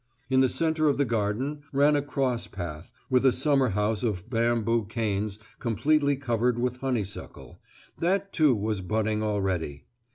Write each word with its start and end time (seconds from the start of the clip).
In 0.31 0.39
the 0.39 0.49
centre 0.49 0.87
of 0.87 0.97
the 0.97 1.05
garden 1.05 1.61
ran 1.71 1.95
a 1.95 2.01
cross 2.01 2.47
path 2.47 2.91
with 3.07 3.23
a 3.23 3.31
summer 3.31 3.69
house 3.69 4.01
of 4.01 4.31
bamboo 4.31 4.85
canes 4.87 5.37
completely 5.59 6.15
covered 6.15 6.57
with 6.57 6.77
honeysuckle; 6.77 7.61
that, 7.99 8.33
too, 8.33 8.55
was 8.55 8.81
budding 8.81 9.21
already. 9.21 9.85